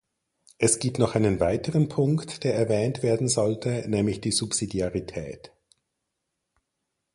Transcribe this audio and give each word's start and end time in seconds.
Es 0.57 0.79
gibt 0.79 0.97
noch 0.97 1.13
einen 1.13 1.39
weiteren 1.39 1.87
Punkt, 1.87 2.43
der 2.43 2.55
erwähnt 2.55 3.03
werden 3.03 3.27
sollte, 3.29 3.87
nämlich 3.87 4.19
die 4.19 4.31
Subsidiarität. 4.31 5.51